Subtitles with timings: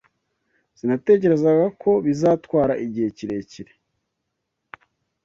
[0.77, 3.71] Sinatekerezaga ko bizatwara igihe kirekire.